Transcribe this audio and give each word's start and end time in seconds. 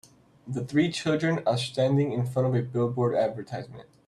Three 0.65 0.91
children 0.91 1.43
are 1.45 1.59
standing 1.59 2.11
in 2.11 2.25
front 2.25 2.47
of 2.47 2.55
a 2.55 2.63
billboard 2.63 3.13
advertisement. 3.13 3.87